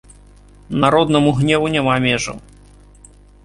[0.83, 2.37] Народнаму гневу няма межаў.